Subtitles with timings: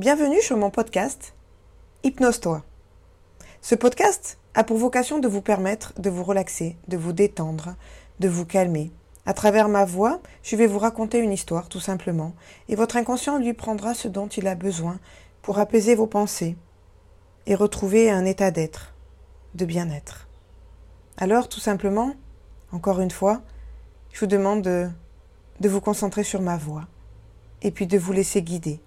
[0.00, 1.34] Bienvenue sur mon podcast
[2.04, 2.64] Hypnose-toi.
[3.60, 7.74] Ce podcast a pour vocation de vous permettre de vous relaxer, de vous détendre,
[8.18, 8.92] de vous calmer.
[9.26, 12.32] À travers ma voix, je vais vous raconter une histoire tout simplement,
[12.70, 14.98] et votre inconscient lui prendra ce dont il a besoin
[15.42, 16.56] pour apaiser vos pensées
[17.44, 18.94] et retrouver un état d'être,
[19.54, 20.28] de bien-être.
[21.18, 22.14] Alors, tout simplement,
[22.72, 23.42] encore une fois,
[24.12, 24.88] je vous demande de,
[25.60, 26.86] de vous concentrer sur ma voix
[27.60, 28.80] et puis de vous laisser guider.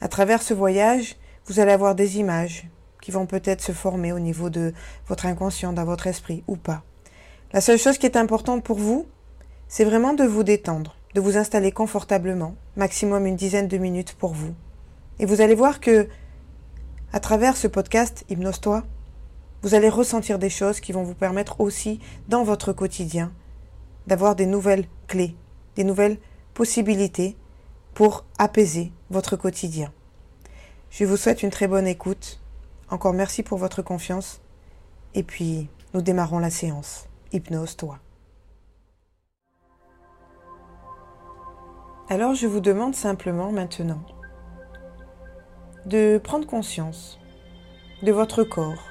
[0.00, 2.68] À travers ce voyage, vous allez avoir des images
[3.00, 4.72] qui vont peut-être se former au niveau de
[5.08, 6.82] votre inconscient, dans votre esprit ou pas.
[7.52, 9.06] La seule chose qui est importante pour vous,
[9.66, 14.34] c'est vraiment de vous détendre, de vous installer confortablement, maximum une dizaine de minutes pour
[14.34, 14.54] vous.
[15.18, 16.08] Et vous allez voir que,
[17.12, 18.84] à travers ce podcast Hypnose-toi,
[19.62, 23.32] vous allez ressentir des choses qui vont vous permettre aussi, dans votre quotidien,
[24.06, 25.34] d'avoir des nouvelles clés,
[25.74, 26.18] des nouvelles
[26.54, 27.36] possibilités
[27.94, 29.92] pour apaiser votre quotidien.
[30.90, 32.40] Je vous souhaite une très bonne écoute.
[32.90, 34.40] Encore merci pour votre confiance.
[35.14, 37.06] Et puis, nous démarrons la séance.
[37.32, 37.98] Hypnose-toi.
[42.08, 44.02] Alors, je vous demande simplement maintenant
[45.86, 47.18] de prendre conscience
[48.02, 48.88] de votre corps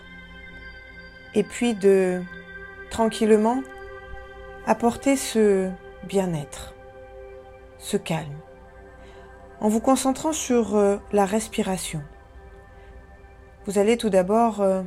[1.33, 2.21] et puis de
[2.89, 3.61] tranquillement
[4.65, 5.69] apporter ce
[6.07, 6.73] bien-être,
[7.79, 8.39] ce calme
[9.59, 12.01] en vous concentrant sur euh, la respiration.
[13.65, 14.83] Vous allez tout d'abord euh,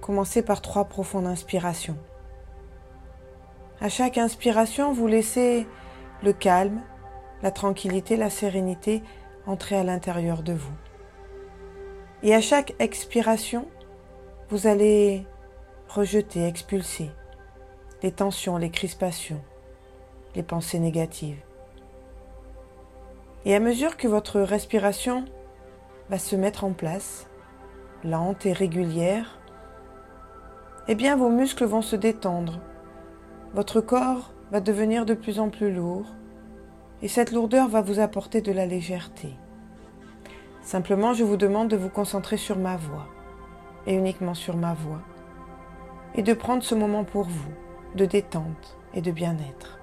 [0.00, 1.96] commencer par trois profondes inspirations.
[3.80, 5.66] À chaque inspiration, vous laissez
[6.22, 6.82] le calme,
[7.42, 9.02] la tranquillité, la sérénité
[9.46, 10.72] entrer à l'intérieur de vous.
[12.22, 13.66] Et à chaque expiration,
[14.50, 15.26] vous allez
[15.88, 17.10] rejeter, expulser
[18.02, 19.40] les tensions, les crispations,
[20.34, 21.38] les pensées négatives.
[23.46, 25.24] Et à mesure que votre respiration
[26.10, 27.26] va se mettre en place,
[28.04, 29.38] lente et régulière,
[30.88, 32.60] eh bien vos muscles vont se détendre,
[33.54, 36.06] votre corps va devenir de plus en plus lourd,
[37.02, 39.34] et cette lourdeur va vous apporter de la légèreté.
[40.62, 43.06] Simplement, je vous demande de vous concentrer sur ma voix,
[43.86, 45.00] et uniquement sur ma voix,
[46.14, 47.52] et de prendre ce moment pour vous,
[47.94, 49.79] de détente et de bien-être.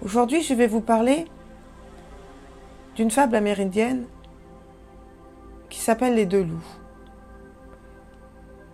[0.00, 1.24] Aujourd'hui, je vais vous parler
[2.94, 4.04] d'une fable amérindienne
[5.70, 6.76] qui s'appelle Les deux loups.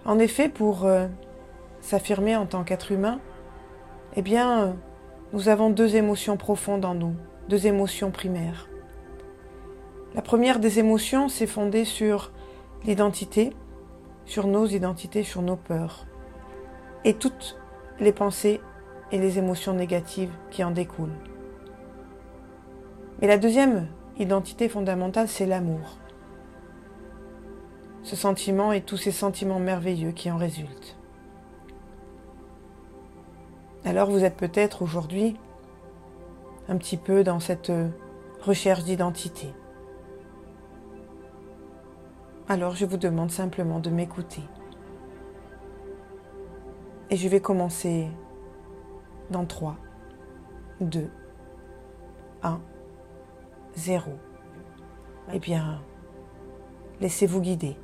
[0.05, 1.07] En effet, pour euh,
[1.81, 3.21] s'affirmer en tant qu'être humain,
[4.17, 4.77] eh bien,
[5.33, 7.15] nous avons deux émotions profondes en nous,
[7.49, 8.69] deux émotions primaires.
[10.15, 12.33] La première des émotions, c'est fondée sur
[12.85, 13.55] l'identité,
[14.27, 16.05] sur nos identités, sur nos peurs,
[17.05, 17.59] et toutes
[17.99, 18.61] les pensées
[19.13, 21.19] et les émotions négatives qui en découlent.
[23.21, 23.87] Mais la deuxième
[24.19, 25.99] identité fondamentale, c'est l'amour.
[28.03, 30.97] Ce sentiment et tous ces sentiments merveilleux qui en résultent.
[33.85, 35.37] Alors vous êtes peut-être aujourd'hui
[36.69, 37.73] un petit peu dans cette
[38.43, 39.49] recherche d'identité.
[42.49, 44.43] Alors je vous demande simplement de m'écouter.
[47.11, 48.09] Et je vais commencer
[49.31, 49.77] dans 3,
[50.81, 51.11] 2,
[52.43, 52.61] 1,
[53.77, 54.13] 0.
[55.33, 55.81] Eh bien,
[57.01, 57.77] laissez-vous guider.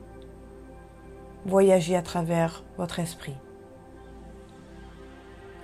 [1.47, 3.37] Voyagez à travers votre esprit.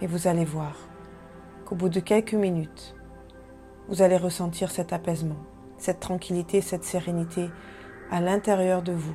[0.01, 0.77] Et vous allez voir
[1.67, 2.95] qu'au bout de quelques minutes,
[3.89, 5.37] vous allez ressentir cet apaisement,
[5.79, 7.51] cette tranquillité, cette sérénité
[8.11, 9.15] à l'intérieur de vous.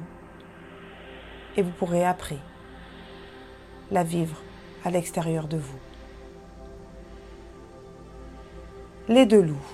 [1.57, 2.39] Et vous pourrez après
[3.89, 4.41] la vivre
[4.85, 5.90] à l'extérieur de vous.
[9.11, 9.67] Les deux loups.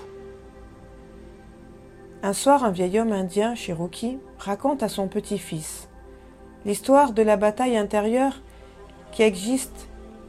[2.24, 5.88] Un soir, un vieil homme indien, Cherokee, raconte à son petit-fils
[6.64, 8.42] l'histoire de la bataille intérieure
[9.12, 9.88] qui existe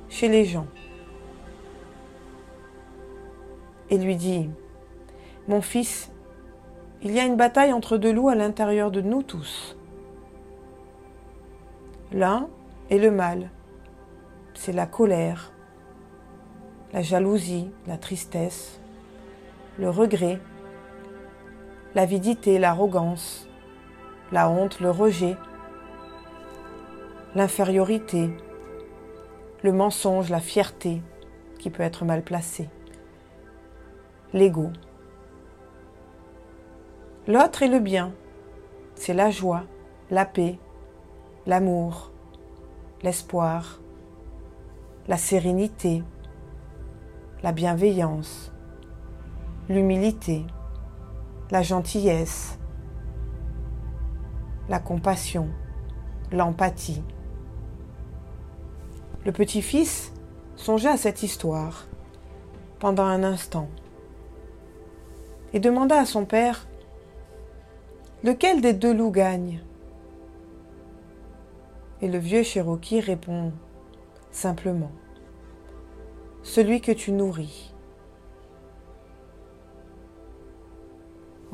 [0.10, 0.68] chez les gens.
[3.90, 4.48] Et lui dit,
[5.48, 6.12] Mon fils,
[7.02, 9.76] il y a une bataille entre deux loups à l'intérieur de nous tous.
[12.12, 12.48] L'un
[12.92, 13.50] est le mal,
[14.54, 15.52] c'est la colère,
[16.94, 18.80] la jalousie, la tristesse,
[19.78, 20.40] le regret,
[21.96, 23.48] l'avidité, l'arrogance,
[24.32, 25.38] la honte, le rejet,
[27.36, 28.30] l'infériorité,
[29.64, 31.02] le mensonge, la fierté
[31.60, 32.70] qui peut être mal placée,
[34.34, 34.72] l'ego.
[37.28, 38.14] L'autre est le bien,
[38.96, 39.64] c'est la joie,
[40.10, 40.58] la paix,
[41.46, 42.12] l'amour,
[43.04, 43.80] l'espoir,
[45.08, 46.04] la sérénité,
[47.44, 48.52] la bienveillance,
[49.70, 50.46] l'humilité,
[51.52, 52.58] la gentillesse,
[54.68, 55.48] la compassion,
[56.32, 57.04] l'empathie.
[59.26, 60.12] Le petit-fils
[60.56, 61.86] songea à cette histoire
[62.80, 63.70] pendant un instant
[65.54, 66.66] et demanda à son père
[68.24, 69.62] Lequel des deux loups gagne?
[72.02, 73.54] Et le vieux Cherokee répond
[74.32, 74.92] simplement
[76.44, 77.74] Celui que tu nourris.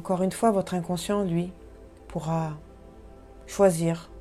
[0.06, 1.52] Encore une fois, votre inconscient, lui,
[2.08, 2.52] pourra
[3.48, 4.12] choisir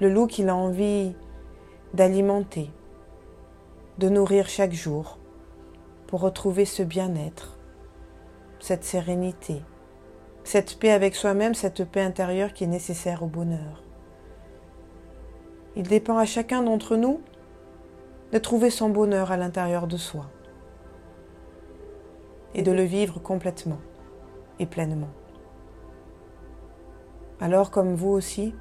[0.00, 1.14] le loup qu'il a envie
[1.92, 2.70] d'alimenter,
[3.98, 5.18] de nourrir chaque jour
[6.06, 7.58] pour retrouver ce bien-être,
[8.58, 9.60] cette sérénité,
[10.44, 13.82] cette paix avec soi-même, cette paix intérieure qui est nécessaire au bonheur.
[15.76, 17.20] Il dépend à chacun d'entre nous
[18.32, 20.24] de trouver son bonheur à l'intérieur de soi
[22.54, 23.80] et de le vivre complètement
[24.58, 25.10] et pleinement.
[27.40, 28.54] Alors comme vous aussi,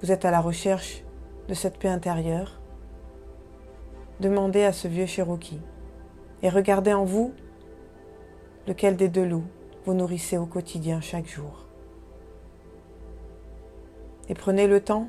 [0.00, 1.04] vous êtes à la recherche
[1.48, 2.60] de cette paix intérieure,
[4.18, 5.60] demandez à ce vieux Cherokee
[6.42, 7.34] et regardez en vous
[8.66, 9.46] lequel des deux loups
[9.84, 11.66] vous nourrissez au quotidien chaque jour.
[14.28, 15.08] Et prenez le temps,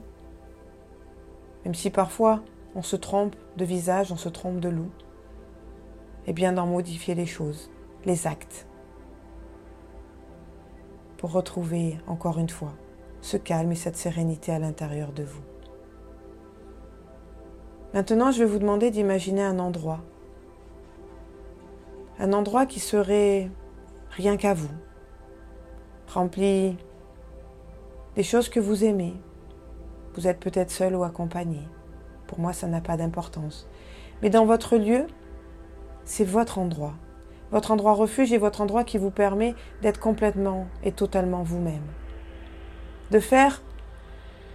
[1.63, 2.41] même si parfois
[2.75, 4.89] on se trompe de visage, on se trompe de loup,
[6.27, 7.69] et bien d'en modifier les choses,
[8.05, 8.65] les actes,
[11.21, 12.73] pour retrouver encore une fois
[13.21, 15.43] ce calme et cette sérénité à l'intérieur de vous.
[17.93, 19.99] Maintenant, je vais vous demander d'imaginer un endroit.
[22.17, 23.51] Un endroit qui serait
[24.09, 24.71] rien qu'à vous,
[26.07, 26.75] rempli
[28.15, 29.13] des choses que vous aimez.
[30.15, 31.59] Vous êtes peut-être seul ou accompagné.
[32.25, 33.69] Pour moi, ça n'a pas d'importance.
[34.23, 35.05] Mais dans votre lieu,
[36.03, 36.95] c'est votre endroit.
[37.51, 41.83] Votre endroit refuge et votre endroit qui vous permet d'être complètement et totalement vous-même
[43.11, 43.61] de faire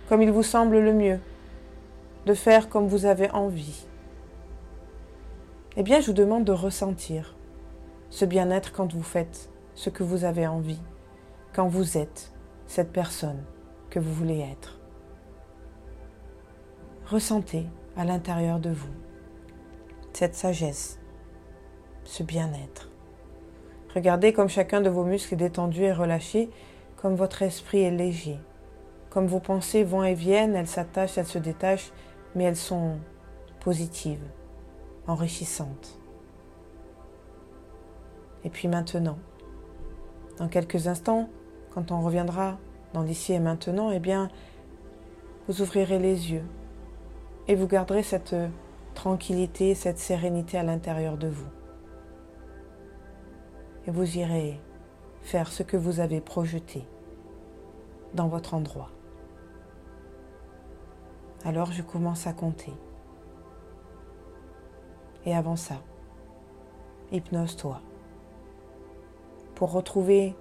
[0.08, 1.20] comme il vous semble le mieux,
[2.24, 3.86] de faire comme vous avez envie.
[5.76, 7.36] Eh bien, je vous demande de ressentir
[8.08, 10.80] ce bien-être quand vous faites ce que vous avez envie,
[11.52, 12.32] quand vous êtes
[12.66, 13.44] cette personne
[13.90, 14.78] que vous voulez être.
[17.06, 17.66] Ressentez
[17.96, 18.92] à l'intérieur de vous
[20.12, 20.98] cette sagesse,
[22.06, 22.88] ce bien-être.
[23.94, 26.50] Regardez comme chacun de vos muscles est détendu et relâché
[26.96, 28.38] comme votre esprit est léger,
[29.10, 31.92] comme vos pensées vont et viennent, elles s'attachent, elles se détachent,
[32.34, 32.98] mais elles sont
[33.60, 34.24] positives,
[35.06, 35.98] enrichissantes.
[38.44, 39.18] Et puis maintenant,
[40.38, 41.28] dans quelques instants,
[41.70, 42.58] quand on reviendra
[42.92, 44.30] dans l'ici et maintenant, eh bien,
[45.48, 46.44] vous ouvrirez les yeux
[47.48, 48.34] et vous garderez cette
[48.94, 51.55] tranquillité, cette sérénité à l'intérieur de vous.
[53.86, 54.60] Et vous irez
[55.22, 56.84] faire ce que vous avez projeté
[58.14, 58.90] dans votre endroit.
[61.44, 62.72] Alors je commence à compter.
[65.24, 65.76] Et avant ça,
[67.12, 67.80] hypnose-toi
[69.54, 70.34] pour retrouver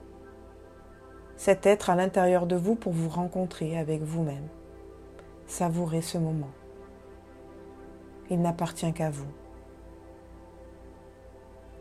[1.37, 4.47] cet être à l'intérieur de vous pour vous rencontrer avec vous-même.
[5.47, 6.51] Savourez ce moment.
[8.29, 9.27] Il n'appartient qu'à vous.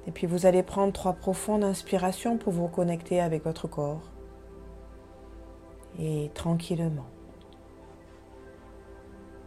[0.06, 4.10] Et puis vous allez prendre trois profondes inspirations pour vous reconnecter avec votre corps.
[5.98, 7.06] Et tranquillement.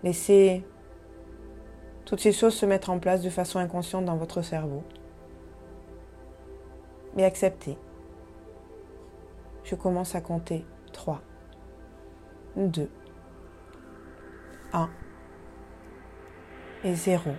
[0.04, 0.64] Laissez
[2.06, 4.84] toutes ces choses se mettre en place de façon inconsciente dans votre cerveau.
[7.16, 7.78] Mais acceptez.
[9.64, 11.22] Je commence à compter 3,
[12.56, 12.90] 2,
[14.72, 14.90] 1
[16.86, 17.32] et 0.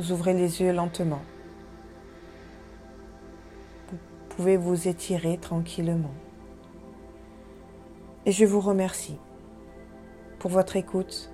[0.00, 1.20] Vous ouvrez les yeux lentement.
[3.90, 3.98] Vous
[4.30, 6.14] pouvez vous étirer tranquillement.
[8.24, 9.18] Et je vous remercie
[10.38, 11.30] pour votre écoute.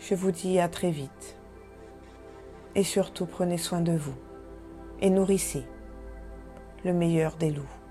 [0.00, 1.36] Je vous dis à très vite.
[2.74, 4.16] Et surtout, prenez soin de vous
[5.00, 5.62] et nourrissez
[6.84, 7.83] le meilleur des loups.